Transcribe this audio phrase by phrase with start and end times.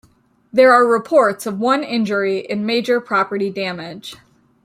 [0.51, 4.15] There are reports of one injury and major property damage.